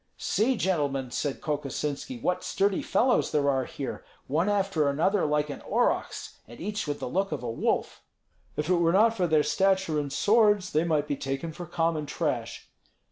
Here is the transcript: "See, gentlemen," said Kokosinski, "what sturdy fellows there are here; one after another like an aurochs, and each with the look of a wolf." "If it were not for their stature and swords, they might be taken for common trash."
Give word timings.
"See, 0.17 0.57
gentlemen," 0.57 1.11
said 1.11 1.41
Kokosinski, 1.41 2.19
"what 2.21 2.43
sturdy 2.43 2.81
fellows 2.81 3.31
there 3.31 3.47
are 3.51 3.65
here; 3.65 4.03
one 4.25 4.49
after 4.49 4.89
another 4.89 5.27
like 5.27 5.51
an 5.51 5.61
aurochs, 5.61 6.39
and 6.47 6.59
each 6.59 6.87
with 6.87 6.99
the 6.99 7.07
look 7.07 7.31
of 7.31 7.43
a 7.43 7.51
wolf." 7.51 8.01
"If 8.57 8.67
it 8.67 8.73
were 8.77 8.93
not 8.93 9.15
for 9.15 9.27
their 9.27 9.43
stature 9.43 9.99
and 9.99 10.11
swords, 10.11 10.71
they 10.71 10.83
might 10.85 11.07
be 11.07 11.15
taken 11.15 11.53
for 11.53 11.67
common 11.67 12.07
trash." 12.07 12.67